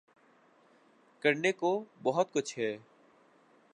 [1.23, 2.77] کرنے کو بہت کچھ ہے۔